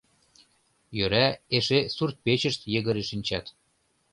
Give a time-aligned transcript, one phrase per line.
[0.97, 1.27] Йӧра,
[1.57, 3.45] эше суртпечышт йыгыре шинчат.